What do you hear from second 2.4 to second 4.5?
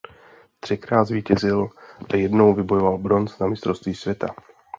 vybojoval bronz na mistrovství světa.